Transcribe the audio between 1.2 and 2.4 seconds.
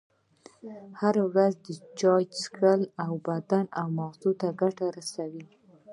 ورځ چایی